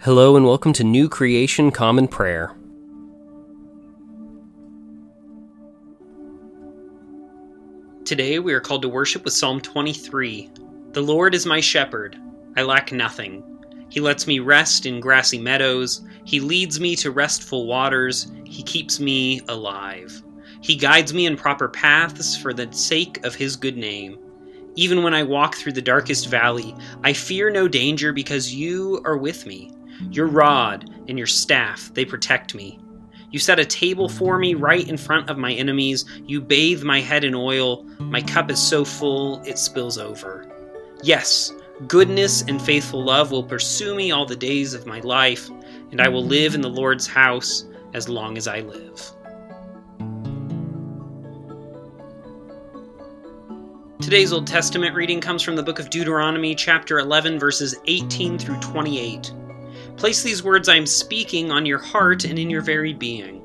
[0.00, 2.54] Hello and welcome to New Creation Common Prayer.
[8.04, 10.50] Today we are called to worship with Psalm 23.
[10.92, 12.16] The Lord is my shepherd,
[12.56, 13.42] I lack nothing.
[13.88, 19.00] He lets me rest in grassy meadows, He leads me to restful waters, He keeps
[19.00, 20.22] me alive.
[20.60, 24.18] He guides me in proper paths for the sake of His good name.
[24.76, 29.16] Even when I walk through the darkest valley, I fear no danger because you are
[29.16, 29.72] with me.
[30.10, 32.78] Your rod and your staff, they protect me.
[33.30, 36.04] You set a table for me right in front of my enemies.
[36.26, 37.84] You bathe my head in oil.
[37.98, 40.46] My cup is so full it spills over.
[41.02, 41.52] Yes,
[41.86, 45.48] goodness and faithful love will pursue me all the days of my life,
[45.90, 47.64] and I will live in the Lord's house
[47.94, 49.12] as long as I live.
[54.06, 58.60] Today's Old Testament reading comes from the book of Deuteronomy, chapter 11, verses 18 through
[58.60, 59.32] 28.
[59.96, 63.42] Place these words I am speaking on your heart and in your very being.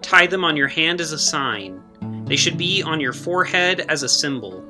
[0.00, 1.82] Tie them on your hand as a sign.
[2.24, 4.64] They should be on your forehead as a symbol.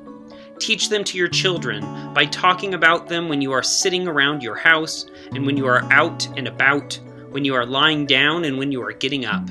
[0.58, 4.56] Teach them to your children by talking about them when you are sitting around your
[4.56, 6.98] house and when you are out and about,
[7.30, 9.48] when you are lying down and when you are getting up.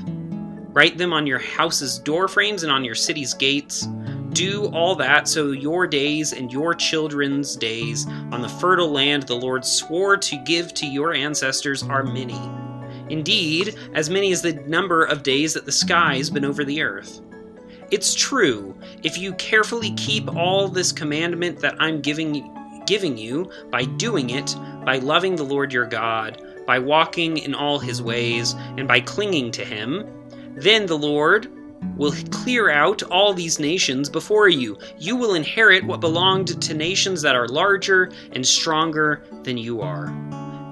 [0.74, 3.88] Write them on your house's doorframes and on your city's gates
[4.30, 9.34] do all that so your days and your children's days on the fertile land the
[9.34, 12.40] Lord swore to give to your ancestors are many.
[13.08, 16.82] Indeed, as many as the number of days that the sky has been over the
[16.82, 17.20] earth.
[17.90, 22.54] It's true, if you carefully keep all this commandment that I'm giving
[22.86, 27.78] giving you by doing it, by loving the Lord your God, by walking in all
[27.78, 30.06] his ways, and by clinging to him,
[30.54, 31.50] then the Lord
[31.96, 34.78] will clear out all these nations before you.
[34.98, 40.12] You will inherit what belonged to nations that are larger and stronger than you are.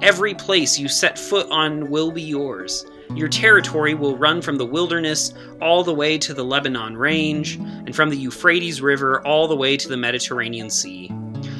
[0.03, 2.87] Every place you set foot on will be yours.
[3.15, 7.95] Your territory will run from the wilderness all the way to the Lebanon range, and
[7.95, 11.09] from the Euphrates River all the way to the Mediterranean Sea.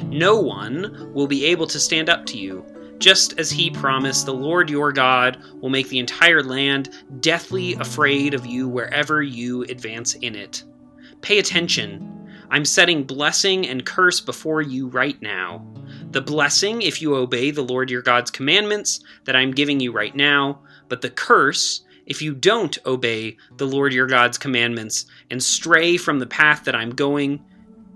[0.05, 2.65] No one will be able to stand up to you
[2.99, 8.33] just as he promised, the Lord your God will make the entire land deathly afraid
[8.33, 10.63] of you wherever you advance in it.
[11.21, 12.13] Pay attention.
[12.49, 15.65] I'm setting blessing and curse before you right now.
[16.11, 20.15] The blessing, if you obey the Lord your God's commandments that I'm giving you right
[20.15, 25.97] now, but the curse, if you don't obey the Lord your God's commandments and stray
[25.97, 27.43] from the path that I'm going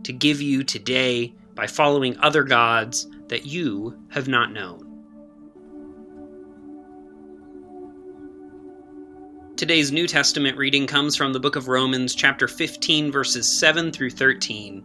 [0.03, 4.90] to give you today by following other gods that you have not known.
[9.61, 14.09] Today's New Testament reading comes from the book of Romans, chapter 15, verses 7 through
[14.09, 14.83] 13.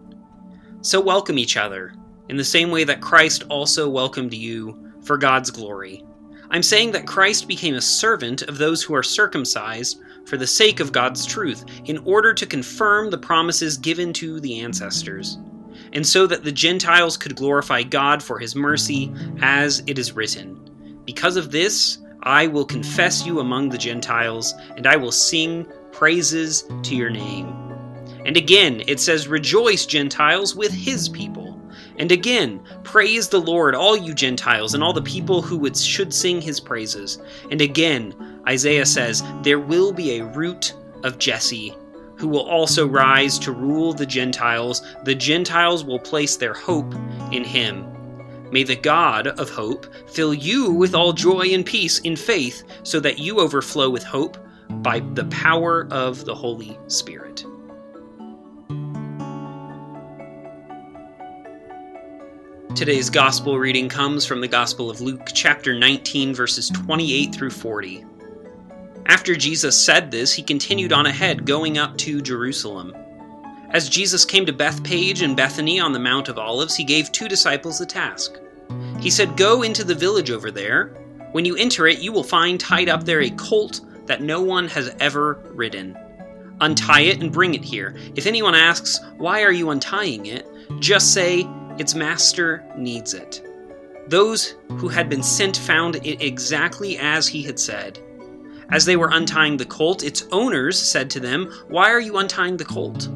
[0.83, 1.95] So welcome each other,
[2.29, 6.05] in the same way that Christ also welcomed you, for God's glory.
[6.51, 10.79] I'm saying that Christ became a servant of those who are circumcised for the sake
[10.79, 15.39] of God's truth, in order to confirm the promises given to the ancestors,
[15.95, 19.11] and so that the Gentiles could glorify God for his mercy,
[19.41, 21.01] as it is written.
[21.07, 26.65] Because of this, I will confess you among the Gentiles, and I will sing praises
[26.83, 27.47] to your name.
[28.25, 31.59] And again, it says, Rejoice, Gentiles, with his people.
[31.99, 36.13] And again, praise the Lord, all you Gentiles, and all the people who would, should
[36.13, 37.21] sing his praises.
[37.53, 41.77] And again, Isaiah says, There will be a root of Jesse
[42.17, 44.83] who will also rise to rule the Gentiles.
[45.05, 46.93] The Gentiles will place their hope
[47.31, 47.96] in him.
[48.51, 53.01] May the God of hope fill you with all joy and peace in faith, so
[53.01, 54.39] that you overflow with hope
[54.83, 57.45] by the power of the Holy Spirit.
[62.75, 68.05] Today's gospel reading comes from the Gospel of Luke, chapter 19, verses 28 through 40.
[69.07, 72.95] After Jesus said this, he continued on ahead, going up to Jerusalem.
[73.77, 77.29] As Jesus came to Bethphage and Bethany on the Mount of Olives, he gave two
[77.29, 78.41] disciples a task.
[79.01, 80.95] He said, Go into the village over there.
[81.33, 84.67] When you enter it, you will find tied up there a colt that no one
[84.69, 85.95] has ever ridden.
[86.63, 87.95] Untie it and bring it here.
[88.15, 90.49] If anyone asks, Why are you untying it?
[90.81, 91.47] just say,
[91.79, 93.43] Its master needs it.
[94.09, 97.99] Those who had been sent found it exactly as he had said.
[98.71, 102.57] As they were untying the colt, its owners said to them, Why are you untying
[102.57, 103.11] the colt?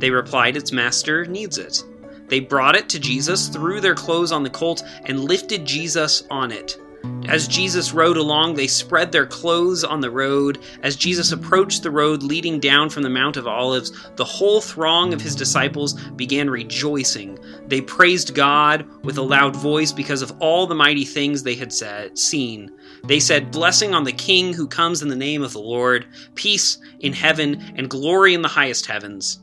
[0.00, 1.84] They replied, Its master needs it.
[2.28, 6.50] They brought it to Jesus, threw their clothes on the colt, and lifted Jesus on
[6.50, 6.78] it.
[7.26, 10.58] As Jesus rode along, they spread their clothes on the road.
[10.82, 15.12] As Jesus approached the road leading down from the Mount of Olives, the whole throng
[15.12, 17.38] of his disciples began rejoicing.
[17.66, 21.72] They praised God with a loud voice because of all the mighty things they had
[21.72, 22.70] said, seen.
[23.04, 26.78] They said, Blessing on the King who comes in the name of the Lord, peace
[27.00, 29.40] in heaven, and glory in the highest heavens.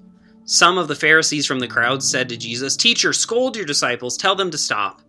[0.49, 4.33] Some of the Pharisees from the crowd said to Jesus, Teacher, scold your disciples, tell
[4.33, 5.01] them to stop.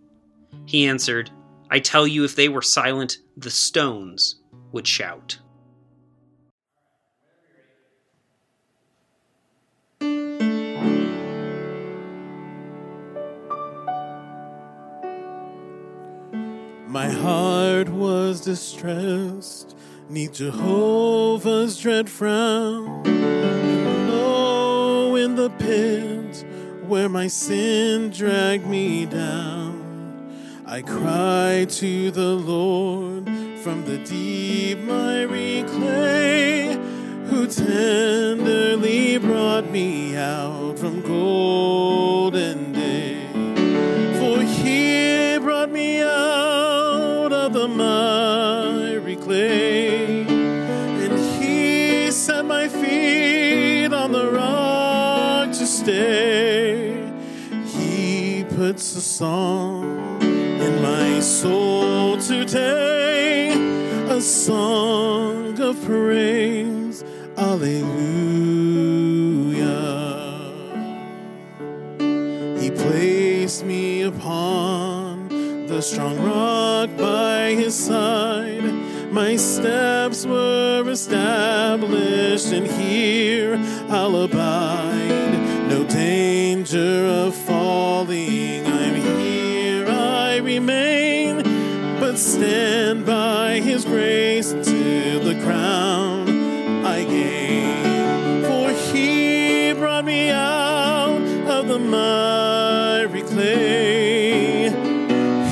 [0.65, 1.31] He answered,
[1.71, 4.41] I tell you, if they were silent, the stones
[4.73, 5.39] would shout.
[16.85, 19.77] My heart was distressed,
[20.09, 23.98] neath Jehovah's dread frown.
[25.39, 26.45] The pit
[26.85, 30.35] where my sin dragged me down.
[30.65, 33.23] I cried to the Lord
[33.63, 36.77] from the deep miry clay,
[37.27, 42.68] who tenderly brought me out from golden
[55.79, 57.11] stay.
[57.65, 63.51] He puts a song in my soul today
[64.09, 67.03] a song of praise.
[67.37, 67.79] Alleluia.
[72.59, 75.29] He placed me upon
[75.67, 78.65] the strong rock by his side.
[79.11, 83.57] My steps were established, and here
[83.89, 84.78] I'll abide.
[85.89, 88.65] Danger of falling.
[88.65, 91.41] I'm here, I remain,
[91.99, 96.29] but stand by his grace till the crown
[96.85, 98.43] I gain.
[98.43, 104.69] For he brought me out of the miry clay.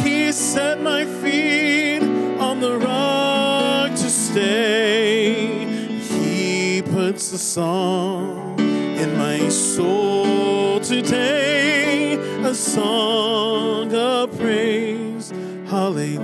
[0.04, 2.04] He set my feet
[2.40, 5.66] on the rock to stay.
[6.00, 8.37] He puts a song
[12.58, 15.32] song of praise.
[15.68, 16.18] Hallelujah.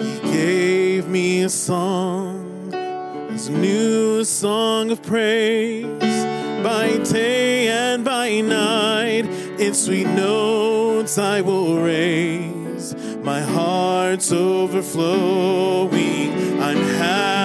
[0.00, 2.72] He gave me a song,
[3.30, 6.24] his new song of praise.
[6.62, 9.26] By day and by night,
[9.60, 12.94] in sweet notes I will raise.
[13.22, 16.32] My heart's overflowing.
[16.60, 17.35] I'm happy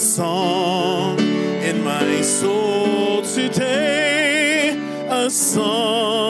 [0.00, 4.70] song in my soul today,
[5.10, 6.29] a song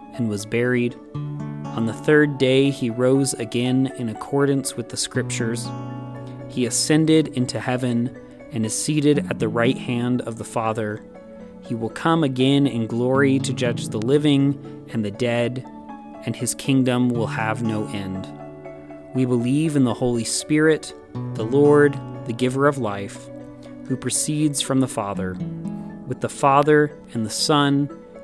[0.21, 0.95] and was buried.
[1.15, 5.67] On the third day, he rose again in accordance with the Scriptures.
[6.47, 8.15] He ascended into heaven
[8.51, 11.01] and is seated at the right hand of the Father.
[11.63, 15.65] He will come again in glory to judge the living and the dead,
[16.25, 18.27] and his kingdom will have no end.
[19.15, 20.93] We believe in the Holy Spirit,
[21.33, 23.27] the Lord, the giver of life,
[23.87, 25.35] who proceeds from the Father.
[26.05, 27.89] With the Father and the Son,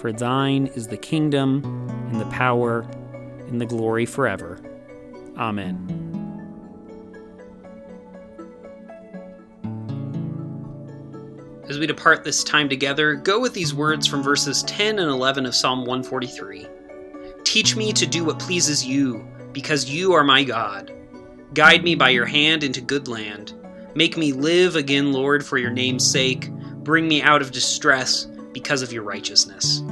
[0.00, 1.62] For thine is the kingdom,
[2.10, 2.86] and the power,
[3.48, 4.58] and the glory forever.
[5.36, 5.76] Amen.
[11.68, 15.44] As we depart this time together, go with these words from verses 10 and 11
[15.44, 16.66] of Psalm 143.
[17.44, 20.94] Teach me to do what pleases you, because you are my God.
[21.52, 23.52] Guide me by your hand into good land.
[23.94, 26.50] Make me live again, Lord, for your name's sake.
[26.50, 29.82] Bring me out of distress because of your righteousness.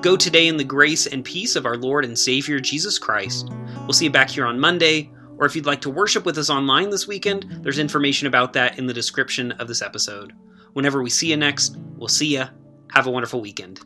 [0.00, 3.50] Go today in the grace and peace of our Lord and Savior Jesus Christ.
[3.80, 6.50] We'll see you back here on Monday, or if you'd like to worship with us
[6.50, 10.32] online this weekend, there's information about that in the description of this episode.
[10.72, 12.44] Whenever we see you next, we'll see you.
[12.90, 13.80] Have a wonderful weekend.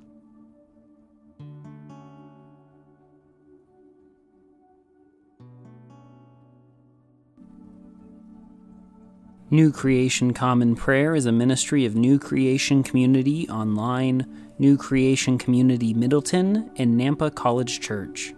[9.49, 14.27] New Creation Common Prayer is a ministry of New Creation Community Online,
[14.59, 18.35] New Creation Community Middleton, and Nampa College Church.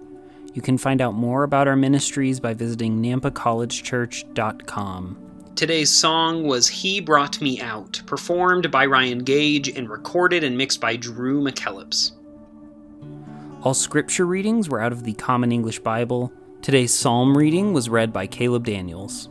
[0.53, 5.17] You can find out more about our ministries by visiting nampacollegechurch.com.
[5.55, 10.79] Today's song was He Brought Me Out, performed by Ryan Gage and recorded and mixed
[10.79, 12.13] by Drew McKellips.
[13.63, 16.31] All scripture readings were out of the Common English Bible.
[16.61, 19.31] Today's psalm reading was read by Caleb Daniels.